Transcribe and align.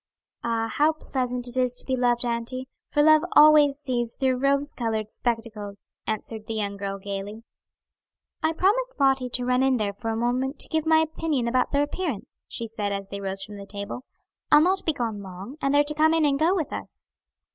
"Ah, 0.43 0.67
how 0.67 0.93
pleasant 0.93 1.47
it 1.47 1.55
is 1.55 1.75
to 1.75 1.85
be 1.85 1.95
loved, 1.95 2.25
auntie, 2.25 2.67
for 2.89 3.03
love 3.03 3.21
always 3.33 3.77
sees 3.77 4.15
through 4.15 4.37
rose 4.37 4.73
colored 4.73 5.11
spectacles," 5.11 5.91
answered 6.07 6.47
the 6.47 6.55
young 6.55 6.75
girl 6.75 6.97
gayly. 6.97 7.43
"I 8.41 8.53
promised 8.53 8.99
Lottie 8.99 9.29
to 9.29 9.45
run 9.45 9.61
in 9.61 9.77
there 9.77 9.93
for 9.93 10.09
a 10.09 10.15
moment 10.17 10.57
to 10.61 10.67
give 10.69 10.87
my 10.87 10.97
opinion 11.01 11.47
about 11.47 11.71
their 11.71 11.83
appearance," 11.83 12.47
she 12.49 12.65
said, 12.65 12.91
as 12.91 13.09
they 13.09 13.21
rose 13.21 13.43
from 13.43 13.57
the 13.57 13.67
table. 13.67 14.03
"I'll 14.51 14.61
not 14.61 14.87
be 14.87 14.93
gone 14.93 15.21
long; 15.21 15.57
and 15.61 15.71
they're 15.71 15.83
to 15.83 15.93
come 15.93 16.15
in 16.15 16.25
and 16.25 16.39
go 16.39 16.55
with 16.55 16.73
us." 16.73 17.11